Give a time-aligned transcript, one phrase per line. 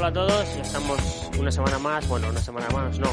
[0.00, 3.08] a todos, estamos una semana más, bueno, una semana más, no,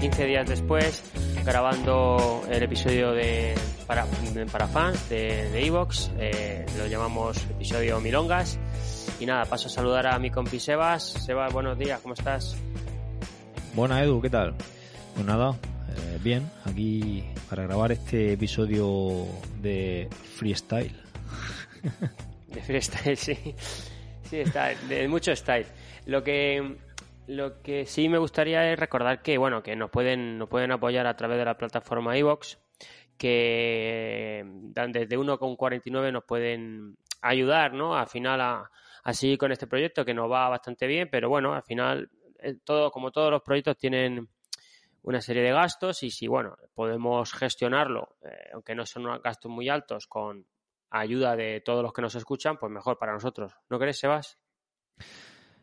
[0.00, 1.02] 15 días después,
[1.44, 3.54] grabando el episodio de
[3.86, 4.06] para,
[4.50, 8.58] para fans de Evox, eh, lo llamamos episodio Milongas.
[9.18, 11.02] Y nada, paso a saludar a mi compi Sebas.
[11.02, 12.56] Sebas, buenos días, ¿cómo estás?
[13.74, 14.54] Buenas Edu, ¿qué tal?
[15.14, 15.58] Pues nada,
[15.90, 19.26] eh, bien, aquí para grabar este episodio
[19.60, 20.96] de freestyle.
[22.48, 23.36] De freestyle, sí.
[24.30, 25.66] Sí, está, de mucho style.
[26.06, 26.76] Lo que
[27.26, 31.08] lo que sí me gustaría es recordar que bueno, que nos pueden nos pueden apoyar
[31.08, 32.56] a través de la plataforma iVox,
[33.18, 37.96] que desde 1,49 nos pueden ayudar, ¿no?
[37.96, 38.70] Al final a,
[39.02, 42.08] así con este proyecto que nos va bastante bien, pero bueno, al final
[42.38, 44.28] eh, todo como todos los proyectos tienen
[45.02, 49.68] una serie de gastos y si bueno, podemos gestionarlo, eh, aunque no son gastos muy
[49.68, 50.46] altos con
[50.90, 53.52] ayuda de todos los que nos escuchan, pues mejor para nosotros.
[53.68, 54.38] ¿No crees, Sebas?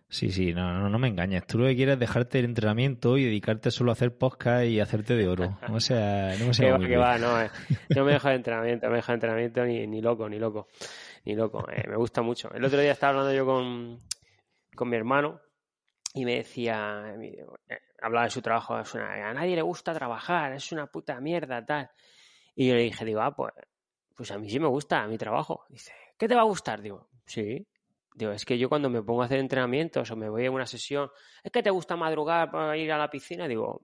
[0.09, 1.45] Sí, sí, no, no, no me engañes.
[1.45, 4.79] Tú lo que quieres es dejarte el entrenamiento y dedicarte solo a hacer podcast y
[4.79, 5.57] hacerte de oro.
[5.73, 6.63] O sea, no me sé.
[6.63, 7.49] que va, no, eh.
[7.95, 10.69] no me dejo de entrenamiento, no me dejo de entrenamiento ni, ni loco, ni loco,
[11.25, 11.67] ni loco.
[11.69, 12.49] Eh, me gusta mucho.
[12.53, 14.01] El otro día estaba hablando yo con,
[14.75, 15.41] con mi hermano
[16.13, 17.45] y me decía, eh,
[18.01, 21.91] hablaba de su trabajo, a nadie le gusta trabajar, es una puta mierda, tal.
[22.55, 23.53] Y yo le dije, digo, ah, pues
[24.17, 25.63] pues a mí sí me gusta mi trabajo.
[25.69, 26.81] Dice, ¿qué te va a gustar?
[26.81, 27.65] Digo, sí.
[28.15, 30.65] Digo, es que yo cuando me pongo a hacer entrenamientos o me voy a una
[30.65, 31.11] sesión,
[31.43, 33.47] ¿es que te gusta madrugar para ir a la piscina?
[33.47, 33.79] Digo,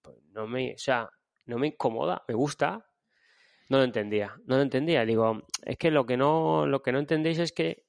[0.00, 1.10] pues no me, o sea,
[1.44, 2.86] no me incomoda, me gusta.
[3.68, 5.04] No lo entendía, no lo entendía.
[5.04, 7.84] Digo, es que lo que no, lo que no entendéis es que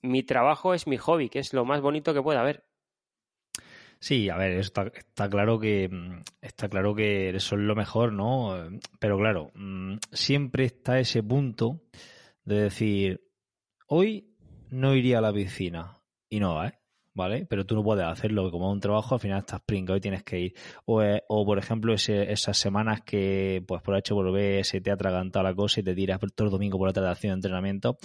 [0.00, 2.64] mi trabajo es mi hobby, que es lo más bonito que puede haber.
[4.00, 8.12] Sí, a ver, está, está, claro que mm, está claro que eso es lo mejor,
[8.12, 8.56] ¿no?
[8.98, 11.82] Pero claro, mm, siempre está ese punto
[12.44, 13.20] de decir,
[13.86, 14.34] hoy
[14.70, 16.80] no iría a la piscina y no ¿eh?
[17.14, 17.46] ¿vale?
[17.46, 20.40] Pero tú no puedes hacerlo, como un trabajo al final estás pringa, hoy tienes que
[20.40, 20.54] ir.
[20.86, 24.90] O, eh, o por ejemplo, ese, esas semanas que, pues por hecho volver, se te
[24.90, 27.98] ha atragantado la cosa y te tiras todo el domingo por la tarde haciendo entrenamiento.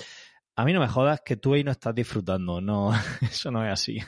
[0.58, 2.92] A mí no me jodas que tú ahí no estás disfrutando, no,
[3.22, 4.00] eso no es así.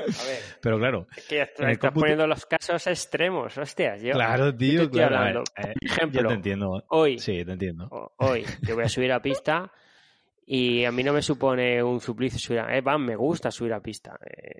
[0.00, 0.38] A ver.
[0.60, 1.06] Pero claro.
[1.16, 4.02] Es que estás poniendo los casos extremos, hostias.
[4.02, 5.44] Yo, claro, tío, claro.
[5.56, 6.84] Eh, ejemplo, te entiendo.
[6.88, 7.18] Hoy.
[7.18, 8.12] Sí, te entiendo.
[8.16, 9.72] Hoy, yo voy a subir a pista
[10.46, 12.76] y a mí no me supone un suplicio subir a.
[12.76, 14.18] Eh, van, me gusta subir a pista.
[14.24, 14.58] Eh,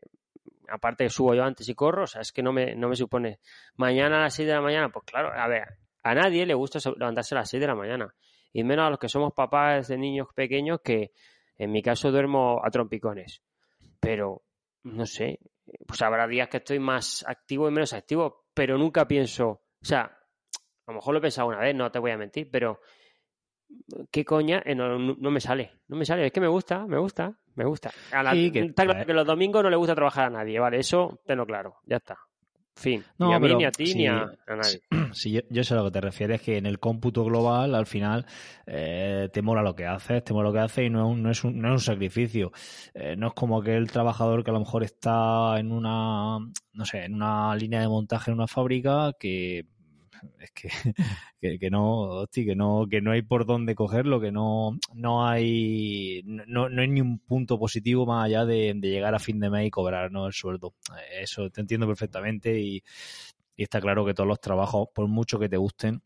[0.68, 3.40] aparte subo yo antes y corro, o sea, es que no me, no me supone.
[3.76, 6.78] Mañana a las 6 de la mañana, pues claro, a ver, a nadie le gusta
[6.96, 8.14] levantarse a las 6 de la mañana.
[8.52, 11.12] Y menos a los que somos papás de niños pequeños que
[11.56, 13.42] en mi caso duermo a trompicones.
[14.00, 14.42] Pero
[14.84, 15.38] no sé,
[15.86, 20.02] pues habrá días que estoy más activo y menos activo, pero nunca pienso, o sea,
[20.02, 22.80] a lo mejor lo he pensado una vez, no te voy a mentir, pero
[24.10, 24.62] ¿qué coña?
[24.64, 27.90] Eh, no, me sale, no me sale, es que me gusta, me gusta, me gusta.
[28.50, 31.46] que, está claro que los domingos no le gusta trabajar a nadie, vale, eso tenlo
[31.46, 32.18] claro, ya está.
[32.80, 33.04] Fin.
[33.18, 34.80] ni a mí, ni a ti, ni a, nadie.
[35.12, 38.24] Sí, yo, sé a lo que te refieres, que en el cómputo global, al final,
[38.66, 41.44] eh, te mola lo que haces, te mola lo que haces y no, no, es,
[41.44, 42.52] un, no es un sacrificio.
[42.94, 46.38] Eh, no es como que el trabajador que a lo mejor está en una,
[46.72, 49.66] no sé, en una línea de montaje en una fábrica que
[50.40, 55.26] es que, que, no, que no, que no hay por dónde cogerlo, que no, no
[55.26, 59.50] hay, no, no hay ni un punto positivo más allá de, llegar a fin de
[59.50, 60.26] mes y cobrar ¿no?
[60.26, 60.74] el sueldo.
[61.20, 62.82] Eso te entiendo perfectamente y,
[63.56, 66.02] está claro que todos los trabajos, por mucho que te gusten,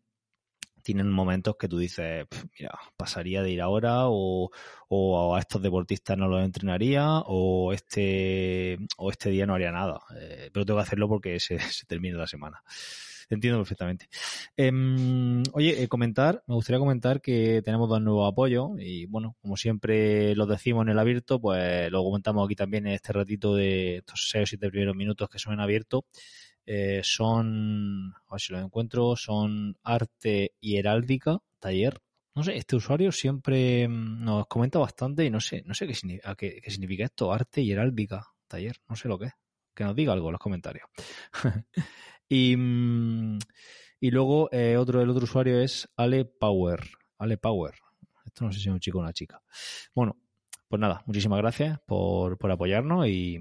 [0.83, 2.27] tienen momentos que tú dices,
[2.59, 4.51] mira, pasaría de ir ahora o,
[4.89, 10.01] o, a estos deportistas no los entrenaría o este, o este día no haría nada.
[10.21, 12.63] Eh, pero tengo que hacerlo porque se, se termina la semana
[13.31, 14.09] entiendo perfectamente.
[14.57, 19.57] Em, oye, eh, comentar, me gustaría comentar que tenemos dos nuevos apoyos y bueno, como
[19.57, 23.99] siempre lo decimos en el abierto, pues lo comentamos aquí también en este ratito de
[23.99, 26.05] estos 6 o 7 primeros minutos que son en abierto.
[26.67, 32.01] Eh, son, a ver si lo encuentro, son Arte y Heráldica, taller.
[32.35, 35.95] No sé, este usuario siempre mm, nos comenta bastante y no sé, no sé qué,
[36.37, 39.33] qué, qué significa esto, Arte y Heráldica, taller, no sé lo que es.
[39.75, 40.89] Que nos diga algo en los comentarios.
[42.29, 43.39] Y, mm,
[44.01, 46.81] y luego eh, otro, el otro usuario es Ale Power.
[47.19, 47.75] Ale Power.
[48.27, 49.43] Esto no sé si es un chico o una chica.
[49.95, 50.17] Bueno,
[50.69, 53.39] pues nada, muchísimas gracias por, por apoyarnos y,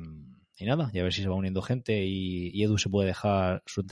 [0.57, 3.63] y nada, y a ver si se va uniendo gente y, Edu se puede dejar
[3.65, 3.83] su,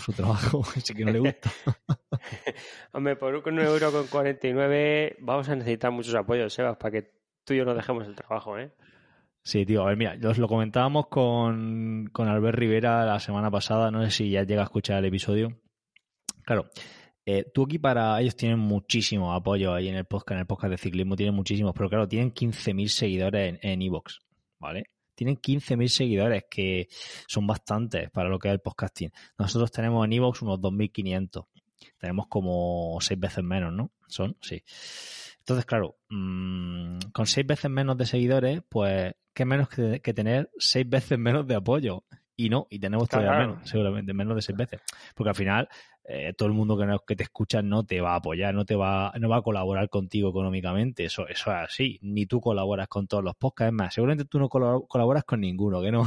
[0.00, 1.50] su, trabajo, si que no le gusta.
[2.92, 7.12] Hombre, por un euro con 49 vamos a necesitar muchos apoyos, Sebas, para que
[7.44, 8.72] tú y yo no dejemos el trabajo, ¿eh?
[9.46, 13.92] Sí, tío, a ver, mira, os lo comentábamos con, con Albert Rivera la semana pasada,
[13.92, 15.60] no sé si ya llega a escuchar el episodio.
[16.42, 16.68] Claro,
[17.24, 20.78] eh, aquí para ellos tienen muchísimo apoyo ahí en el podcast, en el podcast de
[20.78, 24.18] ciclismo tienen muchísimos, pero claro, tienen 15.000 seguidores en Evox,
[24.58, 24.90] ¿vale?
[25.14, 26.88] tienen 15.000 seguidores, que
[27.28, 29.12] son bastantes para lo que es el podcasting.
[29.38, 31.46] Nosotros tenemos en Evox unos 2.500.
[31.98, 33.92] Tenemos como seis veces menos, ¿no?
[34.08, 34.64] Son, sí.
[35.38, 40.50] Entonces, claro, mmm, con seis veces menos de seguidores, pues, ¿qué menos que, que tener
[40.58, 42.04] seis veces menos de apoyo?
[42.38, 43.48] Y no, y tenemos todavía Claro.
[43.54, 44.80] menos, seguramente, menos de seis veces.
[45.14, 45.68] Porque al final,
[46.04, 48.64] eh, todo el mundo que, no- que te escucha no te va a apoyar, no
[48.64, 51.04] te va, no va a colaborar contigo económicamente.
[51.04, 51.98] Eso, eso es así.
[52.02, 53.68] Ni tú colaboras con todos los podcasts.
[53.68, 56.06] Es más, seguramente tú no colab- colaboras con ninguno, que no.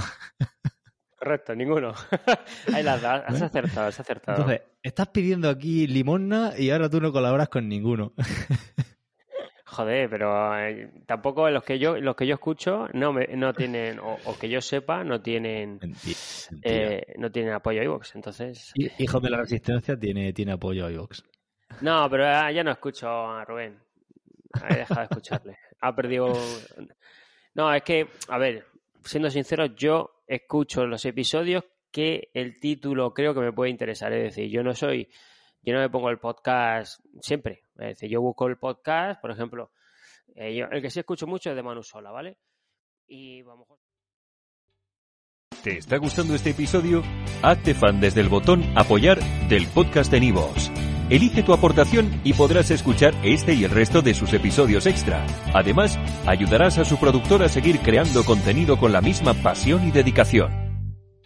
[1.17, 1.93] Correcto, ninguno.
[2.73, 4.37] Ahí las das, has acertado, has acertado.
[4.39, 8.13] Entonces, estás pidiendo aquí limosna y ahora tú no colaboras con ninguno.
[9.71, 13.99] Joder, pero eh, tampoco los que yo los que yo escucho no me, no tienen
[13.99, 16.15] o, o que yo sepa no tienen Mentira.
[16.51, 16.87] mentira.
[16.89, 20.85] eh, no tienen apoyo a iVoox, entonces Hi- Hijo de la Resistencia tiene, tiene apoyo
[20.87, 21.23] a iVox.
[21.81, 23.77] no, pero ah, ya no escucho a Rubén.
[24.69, 25.57] He dejado de escucharle.
[25.81, 26.33] Ha perdido
[27.53, 28.65] No, es que a ver,
[29.03, 34.35] siendo sincero, yo escucho los episodios que el título creo que me puede interesar, es
[34.35, 35.07] decir, yo no soy
[35.69, 37.63] yo no me pongo el podcast siempre,
[38.01, 39.71] yo busco el podcast, por ejemplo,
[40.35, 42.37] eh, el que sí escucho mucho es de Manu Sola, ¿vale?
[43.07, 43.67] Y vamos
[45.63, 47.03] ¿Te está gustando este episodio?
[47.41, 49.19] Hazte fan desde el botón Apoyar
[49.49, 50.71] del podcast de Nivos.
[51.09, 55.25] Elige tu aportación y podrás escuchar este y el resto de sus episodios extra.
[55.53, 60.68] Además, ayudarás a su productor a seguir creando contenido con la misma pasión y dedicación.